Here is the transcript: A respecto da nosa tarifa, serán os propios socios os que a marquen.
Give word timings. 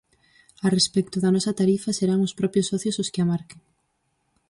A 0.65 0.67
respecto 0.77 1.17
da 1.23 1.33
nosa 1.35 1.53
tarifa, 1.59 1.95
serán 1.99 2.19
os 2.27 2.35
propios 2.39 2.69
socios 2.71 2.97
os 3.03 3.11
que 3.13 3.21
a 3.23 3.29
marquen. 3.31 3.59